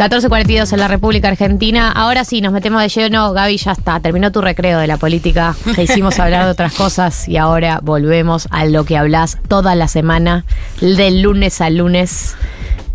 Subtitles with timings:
[0.00, 1.92] 14.42 en la República Argentina.
[1.92, 3.34] Ahora sí, nos metemos de lleno.
[3.34, 4.00] Gaby, ya está.
[4.00, 5.54] Terminó tu recreo de la política.
[5.76, 9.88] Te hicimos hablar de otras cosas y ahora volvemos a lo que hablas toda la
[9.88, 10.46] semana,
[10.80, 12.34] del lunes al lunes.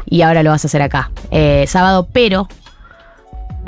[0.08, 1.12] Y ahora lo vas a hacer acá.
[1.30, 2.48] Eh, sábado, pero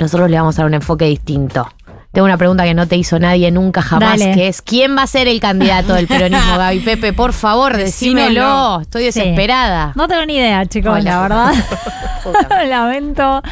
[0.00, 1.68] nosotros le vamos a dar un enfoque distinto.
[2.10, 4.34] Tengo una pregunta que no te hizo nadie nunca jamás, Dale.
[4.34, 7.12] que es ¿quién va a ser el candidato del peronismo, Gaby Pepe?
[7.12, 8.80] Por favor, decímelo.
[8.80, 9.20] Estoy Sí.
[9.20, 9.92] desesperada.
[9.94, 11.02] No tengo ni idea, chicos, Hola.
[11.02, 11.52] la verdad.
[12.68, 13.42] Lamento,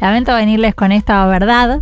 [0.00, 1.80] lamento venirles con esta verdad.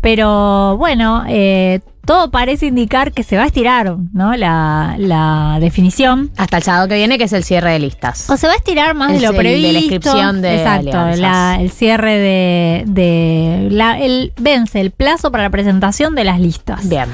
[0.00, 4.34] Pero bueno, eh, todo parece indicar que se va a estirar, ¿no?
[4.36, 6.30] La, la definición.
[6.36, 8.28] Hasta el sábado que viene, que es el cierre de listas.
[8.28, 9.78] O se va a estirar más Es de lo el de la previsto.
[9.78, 15.50] inscripción de Exacto, la- el cierre de, de la, el, vence el plazo para la
[15.50, 16.88] presentación de las listas.
[16.88, 17.06] Bien.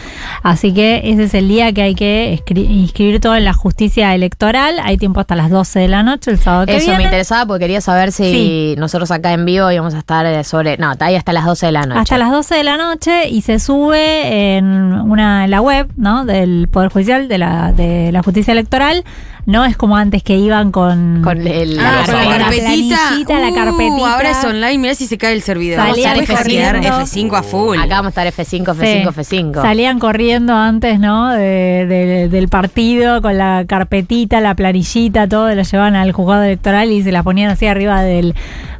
[0.42, 4.76] Así que ese es el día que hay que inscribir todo en la justicia electoral.
[4.82, 6.98] Hay tiempo hasta las 12 de la noche, el sábado que Eso viene.
[6.98, 8.74] me interesaba porque quería saber si Sí.
[8.78, 10.76] nosotros acá en vivo íbamos a estar eh, sobre.
[10.78, 12.00] No, está ahí hasta las 12 de la noche.
[12.00, 16.24] Hasta las 12 de la noche y se sube en una en la web ¿no?
[16.24, 19.04] del Poder Judicial, de la, de la Justicia Electoral.
[19.48, 22.38] No es como antes que iban con, Con el- Ah, la con la carpeta.
[22.44, 22.96] carpetita.
[22.98, 24.12] planillita, la Uh, carpetita.
[24.14, 25.78] ahora es online, mirá si se cae el servidor.
[25.86, 26.88] Salían Vamos a quedar corriendo.
[27.00, 27.78] F5 a full.
[27.78, 29.62] Acá vamos a estar F5, F5, F5.
[29.62, 31.30] Salían corriendo antes, ¿no?
[31.30, 36.92] De- de- del partido con la carpetita, la planillita, todo, lo llevaban al juzgado electoral
[36.92, 38.34] y se la ponían así arriba del,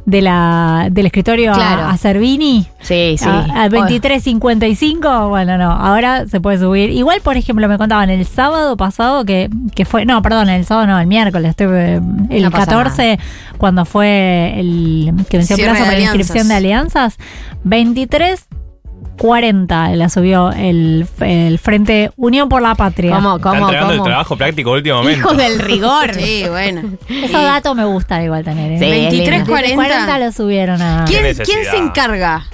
[0.05, 1.87] de la, del escritorio a- Claro.
[1.87, 2.67] a, Servini.
[2.81, 3.25] Sí, sí.
[3.27, 6.91] A- Al 23.55, bueno, no, ahora se puede subir.
[6.91, 10.87] Igual, por ejemplo, me contaban el sábado pasado que, que fue, no, perdón, el sábado
[10.87, 13.19] no, el miércoles, estoy, eh, el No pasa 14,
[13.57, 17.17] cuando fue el que venció plazo para la inscripción de alianzas,
[17.63, 18.47] 23
[19.17, 23.15] 40 la subió el, el Frente Unión por la Patria.
[23.15, 24.03] ¿Cómo, Está cómo, el cómo?
[24.03, 25.09] trabajo práctico momento.
[25.09, 26.13] Hijos del rigor.
[26.13, 26.83] Sí, bueno.
[27.09, 28.71] Esos datos me gusta igual tener.
[28.71, 28.79] ¿eh?
[28.79, 29.51] Sí, es 23, lindo.
[29.51, 29.75] 40.
[29.75, 31.03] 40 lo subieron a...
[31.05, 32.45] ¿Quién, quién se encarga?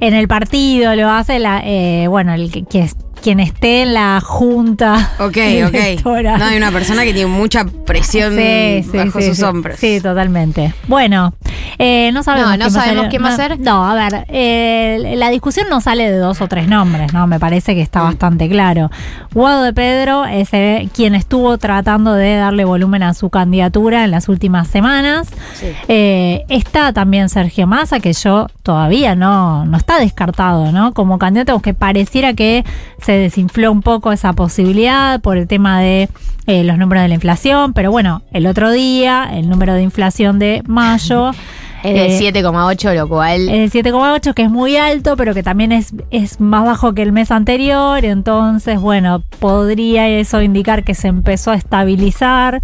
[0.00, 3.94] En el partido lo hace la, eh, bueno, el que, que es- quien esté en
[3.94, 5.12] la junta.
[5.18, 6.14] Ok, ok.
[6.38, 9.42] No, hay una persona que tiene mucha presión Sí, sí, bajo sí, sus sí.
[9.44, 9.78] hombros.
[9.78, 10.74] Sí, totalmente.
[10.88, 11.32] Bueno,
[11.78, 12.50] eh, no sabemos.
[12.50, 13.60] No, no quién va a sabemos ser- quién va a no, ser.
[13.60, 17.26] No, a ver, eh, la discusión no sale de dos o tres nombres, ¿no?
[17.26, 18.04] Me parece que está Mm.
[18.04, 18.90] bastante claro.
[19.32, 24.10] Guado de Pedro es eh, quien estuvo tratando de darle volumen a su candidatura en
[24.10, 25.28] las últimas semanas.
[25.54, 25.66] Sí.
[25.88, 30.92] Eh, está también Sergio Massa, que yo todavía no, no está descartado, ¿no?
[30.92, 32.64] Como candidato, aunque pareciera que
[33.00, 36.08] se desinfló un poco esa posibilidad por el tema de
[36.46, 40.38] eh, los números de la inflación, pero bueno, el otro día el número de inflación
[40.38, 41.30] de mayo
[41.84, 43.48] Es de eh, 7,8, lo cual.
[43.48, 47.12] el 7,8, que es muy alto, pero que también es, es más bajo que el
[47.12, 48.04] mes anterior.
[48.04, 52.62] Entonces, bueno, podría eso indicar que se empezó a estabilizar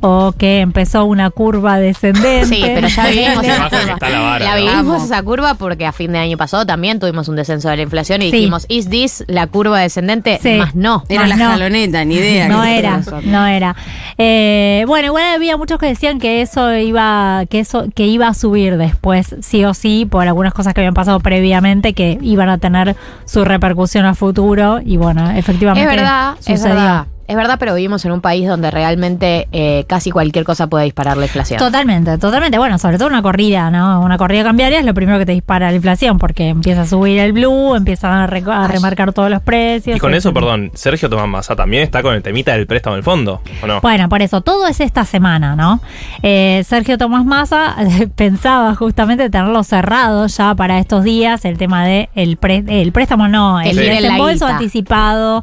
[0.00, 2.46] o que empezó una curva descendente.
[2.46, 4.08] Sí, pero ya vivimos esa curva.
[4.10, 4.70] la vara, La ¿no?
[4.72, 7.82] vivimos esa curva porque a fin de año pasado también tuvimos un descenso de la
[7.82, 8.36] inflación y Sí.
[8.38, 10.38] dijimos, ¿is this la curva descendente?
[10.42, 10.54] Sí.
[10.54, 11.04] Más no.
[11.10, 11.44] Era Más la no.
[11.50, 12.48] jaloneta, ni idea.
[12.52, 13.76] No era, no era.
[14.18, 18.34] Eh, bueno, igual había muchos que decían que eso iba, que eso, que iba a
[18.34, 22.58] subir después, sí o sí, por algunas cosas que habían pasado previamente que iban a
[22.58, 24.80] tener su repercusión a futuro.
[24.84, 25.90] Y bueno, efectivamente.
[25.90, 27.06] Es verdad, es verdad.
[27.32, 31.16] Es verdad, pero vivimos en un país donde realmente eh, casi cualquier cosa puede disparar
[31.16, 31.58] la inflación.
[31.58, 32.58] Totalmente, totalmente.
[32.58, 34.02] Bueno, sobre todo una corrida, ¿no?
[34.02, 37.18] Una corrida cambiaria es lo primero que te dispara la inflación, porque empieza a subir
[37.20, 39.96] el blue, empiezan a, remarcar todos los precios.
[39.96, 43.02] Y con eso, perdón, Sergio Tomás Massa también está con el temita del préstamo del
[43.02, 43.80] fondo, ¿o no?
[43.80, 45.80] Bueno, por eso, todo es esta semana, ¿no?
[46.22, 47.76] Eh, Sergio Tomás Massa
[48.14, 53.26] pensaba justamente tenerlo cerrado ya para estos días, el tema de el, pre- el préstamo,
[53.26, 55.42] no, el la desembolso anticipado,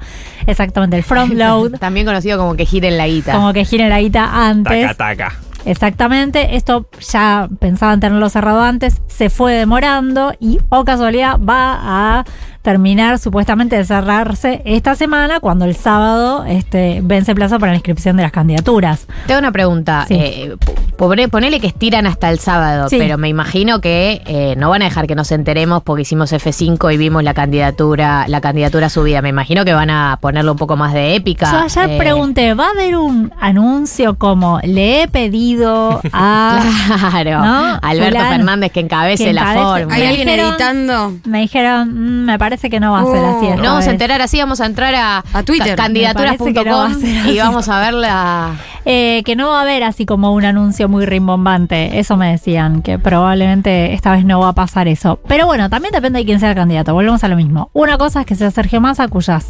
[0.50, 3.34] exactamente, el front load, También conocido como que giren la guita.
[3.34, 4.96] como que gire la guita antes.
[4.96, 5.40] Taca, taca.
[5.66, 11.78] Exactamente, esto ya pensaban tenerlo cerrado antes, se fue demorando y, o casualidad, va
[12.20, 12.26] a
[12.62, 18.18] terminar supuestamente de cerrarse esta semana cuando el sábado este, vence plazo para la inscripción
[18.18, 19.08] de las candidaturas.
[19.28, 20.06] Tengo una pregunta.
[20.08, 20.16] Sí.
[20.16, 20.56] Eh,
[20.98, 22.98] pobre- ponele que estiran hasta el sábado, Sí.
[23.00, 26.94] pero me imagino que eh, no van a dejar que nos enteremos porque hicimos F5
[26.94, 29.22] y vimos la candidatura, la candidatura subida.
[29.22, 31.50] Me imagino que van a ponerlo un poco más de épica.
[31.52, 36.62] Yo ayer Eh, pregunté, ¿va a haber un anuncio como le he pedido a...
[37.10, 37.40] Claro.
[37.44, 37.80] ¿No?
[37.82, 39.94] Alberto Fernández que encabece que la forma.
[39.94, 41.14] ¿Hay alguien dijeron- editando?
[41.26, 43.46] Me dijeron, "Mm, me parece que no va a ser así.
[43.48, 43.88] esta No vamos a vez".
[43.88, 45.76] enterar así, vamos a entrar a, A Twitter.
[45.76, 48.52] ca- candidaturas.com parece no y vamos a ver la...
[48.86, 52.00] Eh, que no va a haber así como un anuncio muy rimbombante.
[52.00, 55.20] Eso me decían, que probablemente esta vez no va a pasar eso.
[55.28, 56.94] Pero bueno, también depende de quién sea el candidato.
[56.94, 57.70] Volvemos a lo mismo.
[57.74, 59.46] Una cosa es que sea Sergio Massa, cuyas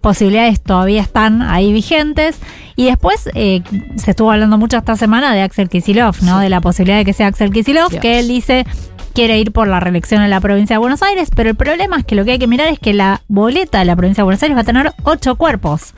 [0.00, 2.38] posibilidades todavía están ahí vigentes.
[2.76, 3.62] Y después eh,
[3.96, 6.38] se estuvo hablando mucho esta semana de Axel Kisilov, ¿no?
[6.38, 8.00] De la posibilidad de que sea Axel Kisilov, Dios.
[8.00, 8.64] que él dice
[9.14, 12.04] quiere ir por la reelección en la provincia de Buenos Aires, pero el problema es
[12.04, 14.42] que lo que hay que mirar es que la boleta de la provincia de Buenos
[14.42, 15.94] Aires va a tener ocho cuerpos.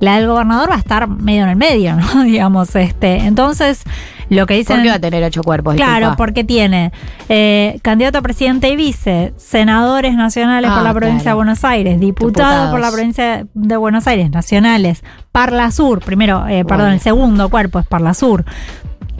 [0.00, 2.24] La del gobernador va a estar medio en el medio, ¿no?
[2.24, 3.18] Digamos, este.
[3.18, 3.84] Entonces,
[4.28, 4.76] lo que dicen.
[4.76, 5.76] ¿Por qué va a tener ocho cuerpos?
[5.76, 6.90] Claro, porque tiene
[7.28, 11.36] eh, candidato a presidente y vice, senadores nacionales Ah, por la provincia claro.
[11.36, 16.64] de Buenos Aires, diputados por la provincia de Buenos Aires, nacionales, Parla Sur, primero, eh,
[16.64, 16.94] perdón, Bueno.
[16.94, 18.44] el segundo cuerpo es Parla Sur.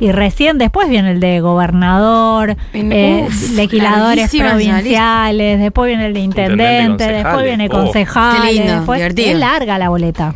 [0.01, 6.21] Y recién después viene el de gobernador, eh, uf, legisladores provinciales, después viene el de
[6.21, 7.71] intendente, Intendente, después viene Oh.
[7.71, 9.31] concejales, Qué lindo, después divertido.
[9.31, 10.35] es larga la boleta.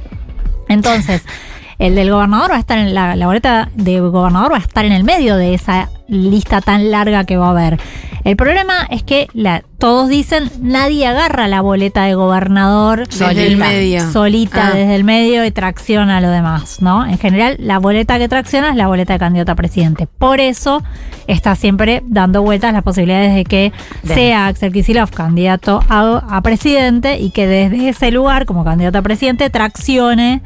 [0.68, 1.22] Entonces,
[1.78, 4.84] el del gobernador va a estar en la, la boleta de gobernador va a estar
[4.84, 7.78] en el medio de esa lista tan larga que va a haber.
[8.24, 13.56] El problema es que la, todos dicen nadie agarra la boleta de gobernador Desde el
[13.56, 14.10] medio.
[14.10, 14.74] solita Ah.
[14.74, 17.06] desde el medio y tracciona a lo demás, ¿no?
[17.06, 20.06] En general, la boleta que tracciona es la boleta de candidato a presidente.
[20.06, 20.82] Por eso
[21.26, 23.72] está siempre dando vueltas las posibilidades de que
[24.04, 29.02] sea Axel Kicillof candidato a, a presidente y que desde ese lugar, como candidato a
[29.02, 30.42] presidente, traccione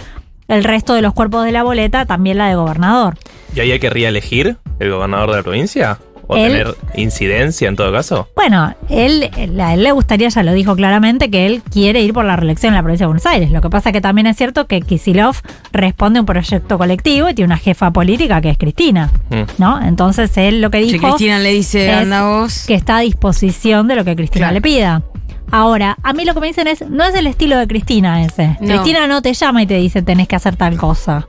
[0.49, 3.17] el resto de los cuerpos de la boleta, también la de gobernador.
[3.55, 5.99] ¿Y ahí hay que reelegir el gobernador de la provincia?
[6.29, 8.29] ¿O Él- tener incidencia en todo caso?
[8.37, 12.13] Bueno, él, él- a él le gustaría, ya lo dijo claramente, que él quiere ir
[12.15, 13.51] por la reelección en la provincia de Buenos Aires.
[13.51, 15.37] Lo que pasa que también es cierto que Kisilov
[15.73, 19.43] responde a un proyecto colectivo y tiene una jefa política que es Cristina, Mm.
[19.59, 19.83] ¿no?
[19.85, 22.65] Entonces él lo que Si dijo Cristina le dice, es anda vos.
[22.67, 24.55] que está a disposición de lo que Cristina Claro.
[24.55, 25.03] le pida.
[25.53, 28.57] Ahora, a mí lo que me dicen es, no es el estilo de Cristina ese.
[28.59, 28.69] No.
[28.69, 31.29] Cristina no te llama y te dice tenés que hacer tal cosa.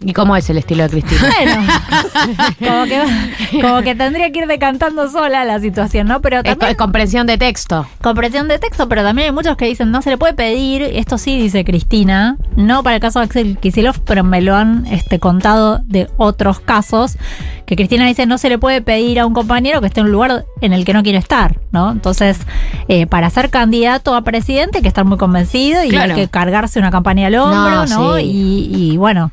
[0.00, 1.32] ¿Y cómo es el estilo de Cristina?
[1.36, 1.66] Bueno,
[2.58, 6.20] como que, como que tendría que ir decantando sola la situación, ¿no?
[6.20, 7.86] Pero es, también es comprensión de texto.
[8.02, 11.16] comprensión de texto, pero también hay muchos que dicen no se le puede pedir, esto
[11.16, 15.18] sí dice Cristina, no para el caso de Axel Kicillof, pero me lo han este,
[15.18, 17.16] contado de otros casos,
[17.66, 20.12] que Cristina dice no se le puede pedir a un compañero que esté en un
[20.12, 21.90] lugar en el que no quiere estar, ¿no?
[21.92, 22.38] Entonces,
[22.88, 26.14] eh, para ser candidato a presidente hay que estar muy convencido y Claro.
[26.14, 28.16] hay que cargarse una campaña al hombro, No, ¿no?
[28.16, 28.22] sí.
[28.24, 29.30] Y, y bueno,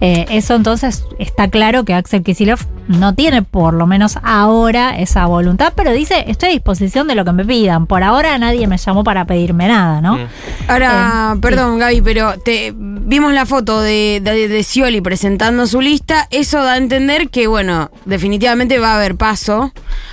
[0.00, 5.24] eh, eso entonces está claro que Axel Kicillof no tiene, por lo menos ahora, esa
[5.26, 7.86] voluntad, pero dice, estoy a disposición de lo que me pidan.
[7.86, 10.16] Por ahora nadie me llamó para pedirme nada, ¿no?
[10.16, 10.26] Mm.
[10.68, 15.80] Ahora, Eh, perdón, Gaby, pero te vimos la foto de, de, de Scioli presentando su
[15.80, 16.26] lista.
[16.30, 19.72] Eso da a entender que, bueno, definitivamente va a haber paso.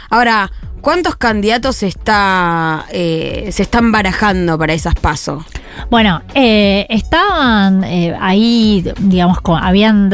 [0.10, 0.52] Ahora,
[0.82, 5.44] ¿cuántos candidatos está eh, se están barajando para esas pasos?
[5.90, 10.10] Bueno, eh, estaban eh, ahí, digamos, con- habían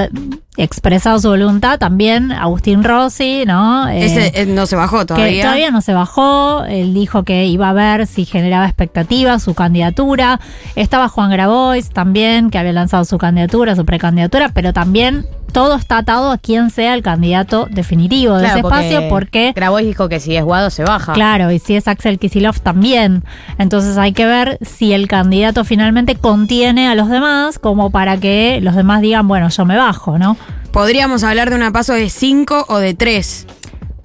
[0.57, 3.88] expresado su voluntad también Agustín Rossi, ¿no?
[3.88, 5.44] Eh, Ese eh, no se bajó que todavía.
[5.44, 10.39] todavía no se bajó, él dijo que iba a ver si generaba expectativas su candidatura.
[10.75, 16.00] Estaba Juan Grabois también, que había lanzado su candidatura, su precandidatura, pero también todo está
[16.00, 20.36] atado a quién sea el candidato definitivo de ese espacio, porque Grabois dijo que si
[20.36, 21.13] es Guado se baja.
[21.13, 23.24] Claro, y si es Axel Kisilov también.
[23.57, 28.59] Entonces hay que ver si el candidato finalmente contiene a los demás como para que
[28.61, 30.38] los demás digan, bueno, yo me bajo, ¿no?
[30.71, 33.47] Podríamos hablar de una paso de 5 o de 3.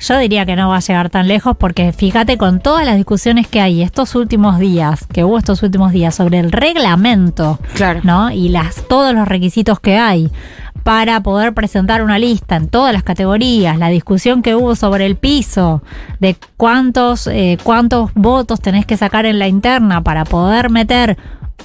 [0.03, 3.47] Yo diría que no va a llegar tan lejos porque fíjate con todas las discusiones
[3.47, 8.01] que hay estos últimos días, que hubo estos últimos días sobre el reglamento, Claro.
[8.03, 8.31] ¿no?
[8.33, 10.31] Y las todos los requisitos que hay
[10.83, 15.15] para poder presentar una lista en todas las categorías, la discusión que hubo sobre el
[15.15, 15.82] piso,
[16.19, 21.17] de cuántos, eh, cuántos votos tenés que sacar en la interna para poder meter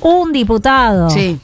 [0.01, 1.39] un diputado Sí.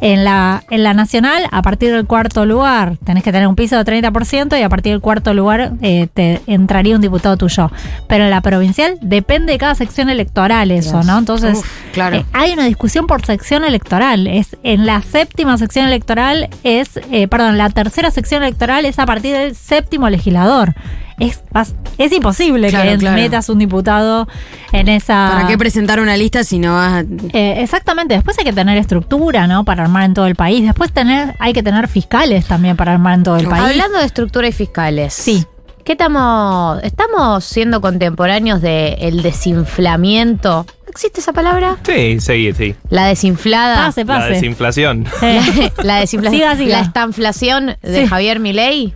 [0.00, 3.82] En la, en la nacional, a partir del cuarto lugar, tenés que tener un piso
[3.82, 7.70] de 30% y a partir del cuarto lugar eh, te entraría un diputado tuyo.
[8.06, 11.02] Pero en la provincial depende de cada sección electoral eso.
[11.02, 11.18] ¿no?
[11.18, 12.16] Entonces, Uf, claro.
[12.16, 14.26] eh, hay una discusión por sección electoral.
[14.26, 19.06] Es En la séptima sección electoral es, eh, perdón, la tercera sección electoral es a
[19.06, 20.74] partir del séptimo legislador.
[21.18, 23.16] Es, vas- es imposible Claro, que claro.
[23.16, 24.28] metas un diputado
[24.72, 25.30] en esa...
[25.32, 27.00] ¿Para qué presentar una lista si no vas a...
[27.32, 29.64] Eh, exactamente, después hay que tener estructura, ¿no?
[29.64, 30.62] Para armar en todo el país.
[30.62, 33.64] Después tener, hay que tener fiscales también para armar en todo el país.
[33.64, 35.12] Hablando de estructura y fiscales.
[35.14, 35.44] Sí.
[35.84, 36.82] ¿Qué estamos?
[36.84, 40.66] ¿Estamos siendo contemporáneos del desinflamiento?
[40.88, 41.76] ¿Existe esa palabra?
[41.84, 42.74] Sí, sí, sí.
[42.90, 43.76] La desinflada.
[43.86, 44.30] Pase, La pase.
[44.34, 45.06] desinflación.
[45.22, 46.40] Eh, La desinflación.
[46.42, 46.76] Siga, siga.
[46.78, 48.06] La estanflación de Sí.
[48.06, 48.94] Javier Milei.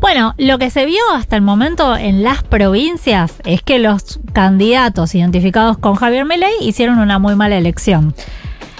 [0.00, 5.14] Bueno, lo que se vio hasta el momento en las provincias es que los candidatos
[5.14, 8.14] identificados con Javier Milei hicieron una muy mala elección.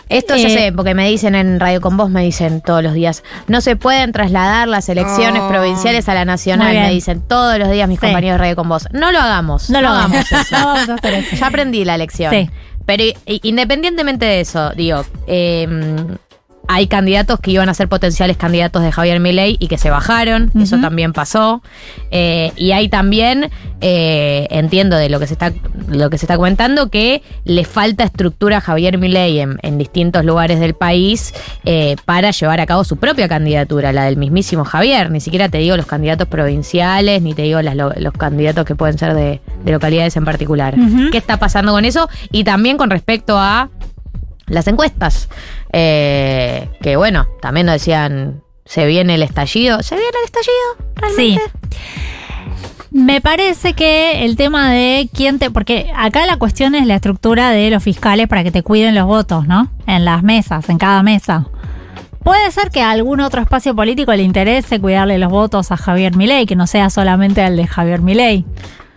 [0.08, 2.94] Esto ya Eh, sé, porque me dicen en Radio con Vos, me dicen todos los
[2.94, 5.48] días, no se pueden trasladar las elecciones Oh.
[5.48, 8.06] provinciales a la nacional, me dicen todos los días mis Sí.
[8.06, 8.88] compañeros de Radio con Vos.
[8.92, 9.70] No lo hagamos.
[9.70, 10.16] No lo hagamos.
[10.32, 10.36] eso.
[10.58, 11.36] No vamos a hacer eso.
[11.36, 12.32] Ya aprendí la lección.
[12.34, 12.50] Sí.
[12.86, 15.68] Pero independientemente de eso, digo, eh,
[16.72, 20.52] hay candidatos que iban a ser potenciales candidatos de Javier Milei y que se bajaron,
[20.62, 21.62] eso también pasó.
[22.12, 23.50] Eh, y hay también,
[23.80, 25.52] eh, entiendo de lo que se está
[25.88, 30.24] lo que se está comentando, que le falta estructura a Javier Milei en, en distintos
[30.24, 31.34] lugares del país
[31.64, 35.10] eh, para llevar a cabo su propia candidatura, la del mismísimo Javier.
[35.10, 38.96] Ni siquiera te digo los candidatos provinciales, ni te digo las los candidatos que pueden
[38.96, 40.76] ser de, de localidades en particular.
[41.10, 42.08] ¿Qué está pasando con eso?
[42.30, 43.70] Y también con respecto a
[44.50, 45.28] las encuestas.
[45.72, 49.82] Eh, que bueno, también nos decían, se viene el estallido.
[49.82, 50.92] ¿Se viene el estallido?
[50.96, 51.42] ¿Realmente?
[52.90, 55.50] Me parece que el tema de quién te.
[55.50, 59.06] Porque acá la cuestión es la estructura de los fiscales para que te cuiden los
[59.06, 59.70] votos, ¿no?
[59.86, 61.46] En las mesas, en cada mesa.
[62.24, 66.16] Puede ser que a algún otro espacio político le interese cuidarle los votos a Javier
[66.16, 68.44] Milei, que no sea solamente el de Javier Milei,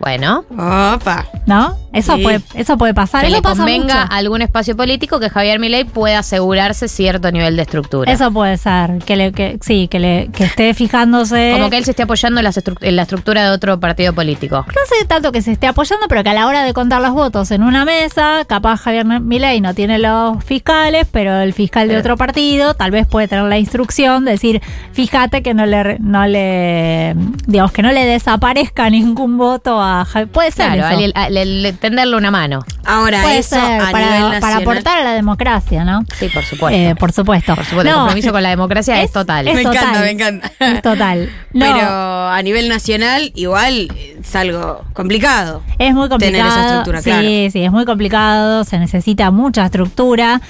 [0.04, 1.24] Bueno, Opa.
[1.46, 1.78] ¿no?
[1.94, 2.22] Eso Sí.
[2.22, 3.22] puede, eso puede pasar.
[3.22, 4.12] que eso le pasa convenga mucho.
[4.12, 8.12] a algún espacio político que Javier Milei pueda asegurarse cierto nivel de estructura.
[8.12, 11.52] Eso puede ser, que le, que, sí, que le, que esté fijándose.
[11.54, 14.56] Como que él se esté apoyando en, las en la estructura de otro partido político.
[14.68, 17.12] No sé tanto que se esté apoyando, pero que a la hora de contar los
[17.12, 21.96] votos en una mesa, capaz Javier Milei no tiene los fiscales, pero el fiscal de
[21.96, 24.60] otro partido tal vez puede tener la instrucción de decir,
[24.92, 27.14] fíjate que no le, no le,
[27.46, 29.93] digamos que no le desaparezca ningún voto a
[30.32, 31.04] Puede ser Claro, eso.
[31.04, 32.60] al- al- al- al tenderle una mano.
[32.84, 34.40] Ahora, Puede eso ser, a nivel para, nacional.
[34.40, 36.02] para aportar a la democracia, ¿no?
[36.18, 36.78] Sí, por supuesto.
[36.78, 37.54] Eh, por supuesto.
[37.54, 39.48] por supuesto, el compromiso con la democracia es, es- total.
[39.48, 40.00] es me encanta, total.
[40.02, 40.52] me encanta.
[40.60, 41.30] Es total.
[41.54, 41.88] No, Pero
[42.30, 43.88] a nivel nacional, igual
[44.20, 45.62] es algo complicado.
[45.78, 46.48] Es muy tener complicado.
[46.50, 47.22] esa estructura, sí, claro.
[47.52, 50.40] sí, es muy complicado, se necesita mucha estructura.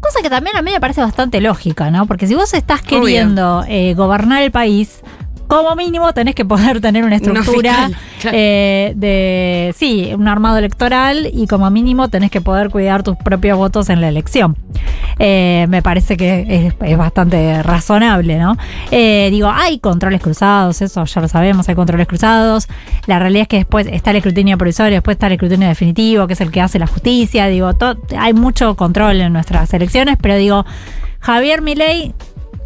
[0.00, 2.06] Cosa que también a mí me parece bastante lógica, ¿no?
[2.06, 5.00] Porque si vos estás queriendo eh, gobernar el país,
[5.46, 8.36] como mínimo tenés que poder tener una estructura claro.
[8.38, 13.56] eh, de, sí, un armado electoral y como mínimo tenés que poder cuidar tus propios
[13.56, 14.56] votos en la elección.
[15.18, 18.56] Eh, me parece que es, es bastante razonable, ¿no?
[18.90, 22.68] Eh, digo, hay controles cruzados, eso ya lo sabemos, hay controles cruzados.
[23.06, 26.34] La realidad es que después está el escrutinio provisorio, después está el escrutinio definitivo, que
[26.34, 27.46] es el que hace la justicia.
[27.46, 27.70] Digo,
[28.18, 30.66] hay mucho control en nuestras elecciones, pero digo,
[31.20, 32.14] Javier Milei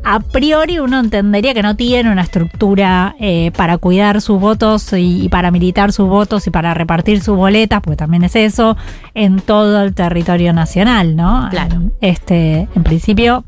[0.03, 5.25] a priori uno entendería que no tiene una estructura eh, para cuidar sus votos y,
[5.25, 8.77] y para militar sus votos y para repartir sus boletas, porque también es eso,
[9.15, 11.49] en todo el territorio nacional, ¿no?
[11.51, 11.83] Claro.
[12.01, 13.45] Este, en principio,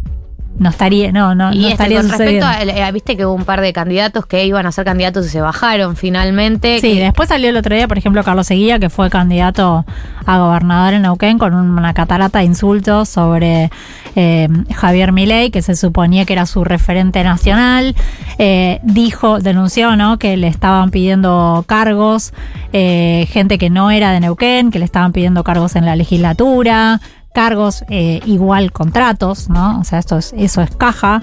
[0.58, 3.32] no estaría, no, no, Y no este, estaría con respecto a, eh, viste que hubo
[3.32, 6.78] un par de candidatos que iban a ser candidatos y se bajaron finalmente.
[6.80, 9.86] Sí, que- después salió el otro día, por ejemplo, Carlos Seguía, que fue candidato
[10.26, 13.70] a gobernador en Neuquén con una catarata de insultos sobre
[14.16, 17.94] eh, Javier Milei, que se suponía que era su referente nacional.
[18.38, 20.18] Eh, dijo, denunció, ¿no?
[20.18, 22.32] Que le estaban pidiendo cargos,
[22.72, 27.00] eh, gente que no era de Neuquén, que le estaban pidiendo cargos en la legislatura
[27.34, 29.80] cargos igual contratos, ¿no?
[29.80, 31.22] O sea, esto es, eso es caja.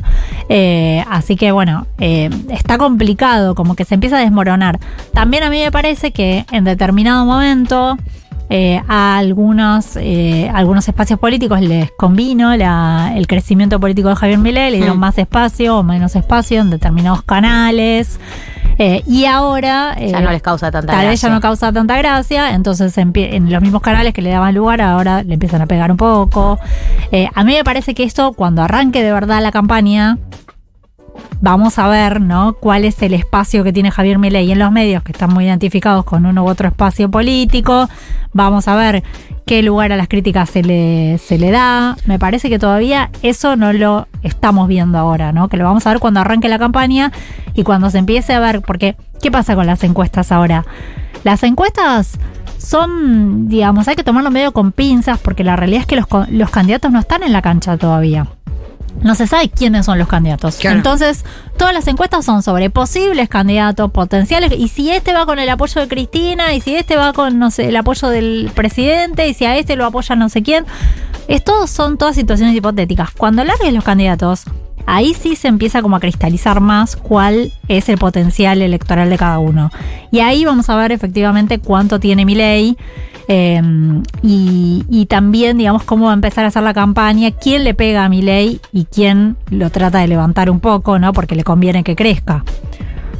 [1.07, 4.79] Así que bueno, está complicado, como que se empieza a desmoronar.
[5.13, 7.95] También a mí me parece que en determinado momento
[8.49, 14.39] eh, a algunos, eh, algunos espacios políticos les convino la- el crecimiento político de Javier
[14.39, 15.01] Milei, le dieron Mm.
[15.01, 18.19] más espacio o menos espacio en determinados canales.
[18.81, 21.29] Eh, y ahora ya no les causa tanta Tal vez ya gracia.
[21.35, 25.21] no causa tanta gracia, entonces empie- en los mismos canales que le daban lugar ahora
[25.21, 26.57] le empiezan a pegar un poco.
[27.35, 30.17] A mí me parece que esto, cuando arranque de verdad la campaña,
[31.41, 32.53] vamos a ver, ¿no?
[32.53, 36.05] Cuál es el espacio que tiene Javier Milei en los medios, que están muy identificados
[36.05, 37.89] con uno u otro espacio político.
[38.33, 39.03] Vamos a ver
[39.45, 41.95] qué lugar a las críticas se le, se le da.
[42.05, 45.47] Me parece que todavía eso no lo estamos viendo ahora, ¿no?
[45.47, 47.11] Que lo vamos a ver cuando arranque la campaña
[47.53, 50.65] y cuando se empiece a ver, porque ¿qué pasa con las encuestas ahora?
[51.23, 52.19] Las encuestas
[52.57, 56.49] son, digamos, hay que tomarlo medio con pinzas porque la realidad es que los, los
[56.49, 58.27] candidatos no están en la cancha todavía.
[59.01, 60.57] No se sabe quiénes son los candidatos.
[60.57, 60.77] Claro.
[60.77, 61.23] Entonces,
[61.57, 65.81] todas las encuestas son sobre posibles candidatos, potenciales, y si este va con el apoyo
[65.81, 69.45] de Cristina, y si este va con, no sé, el apoyo del presidente, y si
[69.45, 70.65] a este lo apoya no sé quién.
[71.27, 73.11] Estos son todas situaciones hipotéticas.
[73.11, 74.45] Cuando largues los candidatos,
[74.87, 79.37] ahí sí se empieza como a cristalizar más cuál es el potencial electoral de cada
[79.37, 79.71] uno.
[80.11, 82.77] Y ahí vamos a ver efectivamente cuánto tiene mi ley.
[83.29, 88.05] Y, y también, digamos, cómo va a empezar a hacer la campaña, quién le pega
[88.05, 91.13] a mi ley y quién lo trata de levantar un poco, ¿no?
[91.13, 92.43] Porque le conviene que crezca.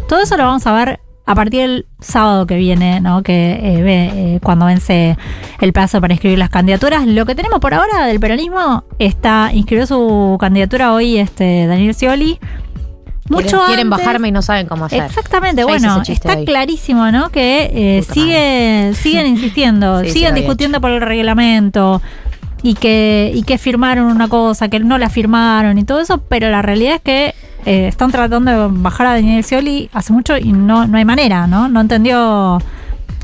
[0.07, 0.99] Todo eso lo vamos a ver
[1.29, 3.21] a partir del sábado que viene, ¿no?
[3.21, 5.15] Que eh, eh, cuando vence
[5.61, 7.05] el plazo para inscribir las candidaturas.
[7.05, 12.39] Lo que tenemos por ahora del peronismo está inscribió su candidatura hoy este Daniel Scioli.
[13.29, 15.03] Mucho quieren, quieren antes- bajarme y no saben cómo hacer.
[15.03, 16.45] Exactamente, Ya bueno, está hoy.
[16.45, 17.29] clarísimo, ¿no?
[17.29, 22.01] Que eh, sigue, siguen insistiendo, Sí, siguen discutiendo por el reglamento.
[22.61, 26.49] y que, y que firmaron una cosa, que no la firmaron y todo eso, pero
[26.49, 27.33] la realidad es que
[27.65, 31.47] eh, están tratando de bajar a Daniel Scioli hace mucho y no, no hay manera,
[31.47, 31.69] ¿no?
[31.69, 32.61] No entendió.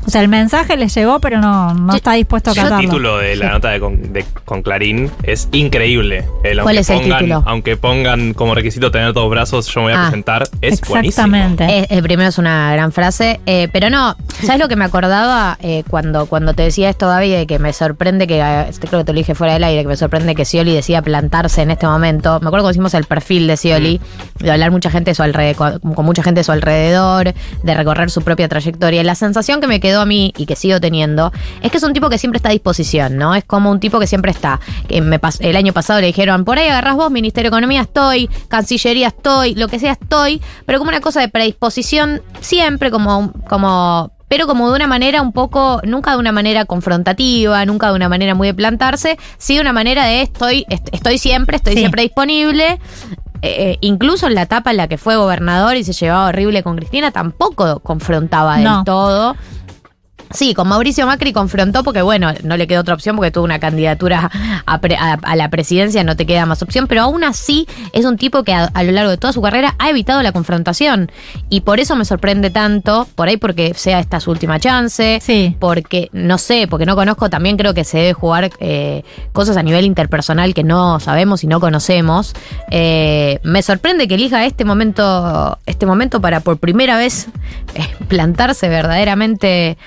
[0.06, 2.88] O sea, el mensaje les llegó, pero no, no Yo- está dispuesto a El acatarlo.
[2.88, 6.24] título de la nota de con, de- con Clarín es increíble.
[6.44, 7.42] El, ¿Cuál aunque es el pongan- título?
[7.46, 10.42] Aunque pongan como requisito tener dos brazos, yo me voy a Ah, presentar.
[10.60, 11.26] Es buenísimo.
[11.26, 11.64] Exactamente.
[11.64, 15.58] Eh, eh, primero es una gran frase, eh, pero no, ¿sabes lo que me acordaba
[15.60, 18.36] eh, cuando, cuando te decía esto, David, de que me sorprende que,
[18.80, 21.62] creo que te lo dije fuera del aire, que me sorprende que Scioli decida plantarse
[21.62, 22.38] en este momento?
[22.40, 24.00] Me acuerdo cuando hicimos el perfil de Scioli,
[24.38, 27.32] de hablar mucha gente su alrededor, con, con mucha gente de su alrededor,
[27.62, 29.02] de recorrer su propia trayectoria.
[29.02, 31.92] La sensación que me quedó a mí y que sigo teniendo es que es un
[31.92, 33.34] tipo que siempre está a disposición, ¿no?
[33.34, 34.60] Es como un tipo que siempre está.
[34.88, 37.82] Que me pas- el año pasado le dijeron, por ahí agarrás vos, Ministerio de Economía
[37.82, 43.32] estoy, Cancillería estoy, lo que sea estoy, pero como una cosa de predisposición siempre, como,
[43.48, 47.94] como pero como de una manera un poco, nunca de una manera confrontativa, nunca de
[47.94, 51.74] una manera muy de plantarse, sí de una manera de estoy, est- estoy siempre, estoy
[51.74, 51.78] Sí.
[51.78, 52.80] siempre disponible.
[53.42, 56.74] Eh, incluso en la etapa en la que fue gobernador y se llevaba horrible con
[56.76, 58.82] Cristina, tampoco confrontaba del No.
[58.84, 59.36] todo.
[60.32, 63.58] Sí, con Mauricio Macri confrontó porque, bueno, no le quedó otra opción porque tuvo una
[63.58, 64.30] candidatura
[64.66, 68.04] a, pre- a- a la presidencia, no te queda más opción, pero aún así es
[68.04, 71.10] un tipo que a, a lo largo de toda su carrera ha evitado la confrontación.
[71.48, 75.56] Y por eso me sorprende tanto, por ahí porque sea esta su última chance, Sí.
[75.60, 79.62] porque, no sé, porque no conozco, también creo que se debe jugar eh, cosas a
[79.62, 82.34] nivel interpersonal que no sabemos y no conocemos.
[82.70, 87.28] Eh, me sorprende que elija este momento, este momento para por primera vez
[87.74, 89.78] eh, plantarse verdaderamente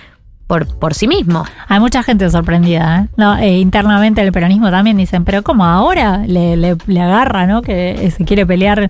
[0.49, 1.45] por, por sí mismo.
[1.67, 3.07] Hay mucha gente sorprendida, ¿eh?
[3.17, 7.61] No, eh, internamente el peronismo también dicen, pero ¿cómo ahora le, le- le agarra, ¿no?
[7.61, 8.89] Que eh, se quiere pelear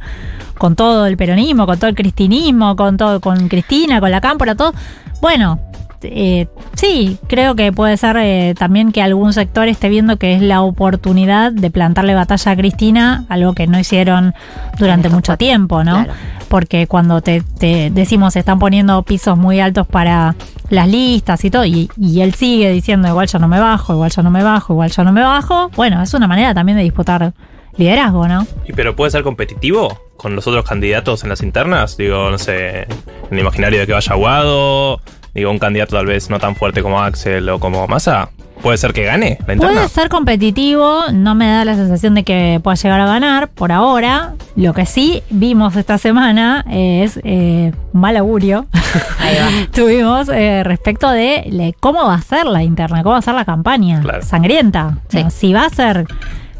[0.58, 4.56] con todo el peronismo, con todo el cristinismo, con todo, con Cristina, con la cámpora,
[4.56, 4.74] todo.
[5.22, 5.60] Bueno,
[6.02, 10.42] eh, sí, creo que puede ser eh, también que algún sector esté viendo que es
[10.42, 14.34] la oportunidad de plantarle batalla a Cristina, algo que no hicieron
[14.78, 16.06] durante mucho tiempo, ¿no?
[16.06, 16.14] claro.
[16.48, 20.36] Porque cuando te, te decimos se están poniendo pisos muy altos para
[20.70, 24.12] las listas y todo, y, y él sigue diciendo igual yo no me bajo, igual
[24.12, 26.84] yo no me bajo, igual yo no me bajo, bueno, es una manera también de
[26.84, 27.34] disputar
[27.78, 28.46] liderazgo, ¿no?
[28.68, 31.98] Y pero puede ser competitivo con los otros candidatos en las internas.
[31.98, 32.88] Digo, no sé, en
[33.32, 35.02] el imaginario de que vaya Aguado.
[35.34, 38.30] Digo, un candidato tal vez no tan fuerte como Axel o como Massa.
[38.62, 39.76] Puede ser que gane la interna.
[39.76, 43.72] Puede ser competitivo, no me da la sensación de que pueda llegar a ganar por
[43.72, 44.34] ahora.
[44.56, 48.66] Lo que sí vimos esta semana es eh, un mal augurio.
[49.20, 49.68] Ahí va.
[49.74, 53.36] Tuvimos eh, respecto de le- cómo va a ser la interna, cómo va a ser
[53.36, 54.02] la campaña.
[54.02, 54.22] Claro.
[54.24, 54.98] Sangrienta.
[55.10, 55.24] Sí.
[55.24, 56.06] No, si va a ser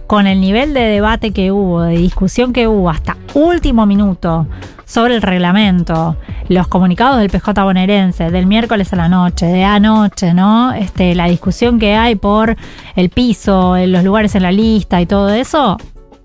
[0.10, 4.48] con el nivel de debate que hubo, de discusión que hubo hasta último minuto
[4.84, 6.16] sobre el reglamento,
[6.48, 10.74] los comunicados del PJ bonaerense del miércoles a la noche, de anoche, ¿no?
[10.74, 12.56] Este, la discusión que hay por
[12.96, 15.78] el piso, los lugares en la lista y todo eso.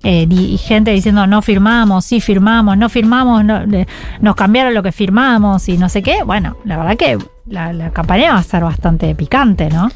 [0.03, 3.65] eh, y gente diciendo no firmamos, sí firmamos, no firmamos, no-
[4.21, 6.23] nos cambiaron lo que firmamos y no sé qué.
[6.25, 9.91] Bueno, la verdad que la, la campaña va a ser bastante picante, ¿no?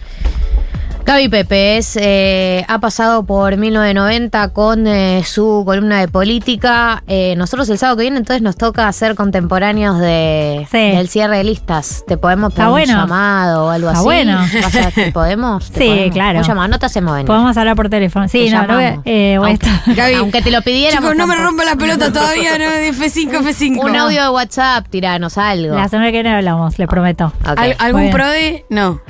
[1.05, 7.03] Gaby Pepe es, eh, ha pasado por 1990 con eh, su columna de política.
[7.07, 10.77] Eh, nosotros el sábado que viene entonces nos toca hacer contemporáneos de, Sí.
[10.77, 12.05] del cierre de listas.
[12.07, 12.93] ¿Te podemos poner bueno.
[12.93, 14.05] un llamado o algo Está así?
[14.05, 14.39] bueno.
[14.39, 15.71] A- ¿Te podemos?
[15.71, 16.13] ¿Te Sí, podemos?
[16.13, 16.39] claro.
[16.41, 17.27] Un llamado, no te hacemos venir.
[17.27, 18.29] Podemos hablar por teléfono.
[18.29, 19.67] Sí, Te no, no voy eh, aunque.
[19.95, 20.15] Gaby.
[20.17, 21.01] aunque te lo pidiéramos.
[21.11, 23.83] Chicos, no me rompa la pelota todavía, no, de F5, F5.
[23.83, 25.75] Un audio de WhatsApp, tiranos algo.
[25.75, 27.33] La semana que viene hablamos, le prometo.
[27.43, 27.59] Ok.
[27.59, 28.65] Al- Muy ¿Algún prode?
[28.71, 29.01] No.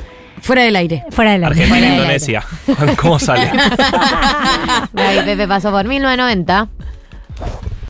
[0.41, 1.05] Fuera del aire.
[1.11, 2.45] Fuera de la Argentina, del Indonesia.
[2.97, 3.51] ¿Cómo sale?
[4.93, 6.69] Gaby Pepe pasó por 1990.